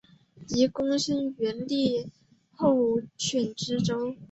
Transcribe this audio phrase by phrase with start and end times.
[0.47, 2.11] 由贡生援例
[2.55, 4.15] 候选知州。